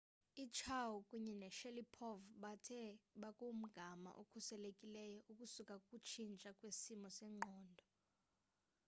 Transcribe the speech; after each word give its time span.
uchiao 0.43 0.95
kunye 1.07 1.33
noshalipov 1.41 2.19
bathe 2.41 2.83
bakumgama 3.21 4.11
okhuselekileyo 4.21 5.19
ukusuka 5.31 5.73
kukutshintsha 5.81 6.49
kwesimo 6.59 7.07
sengqondo 7.17 7.85